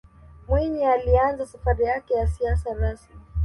mwinyi 0.47 0.85
aliianza 0.85 1.45
safari 1.45 1.83
yake 1.83 2.13
ya 2.13 2.27
siasa 2.27 2.73
rasmi 2.73 3.15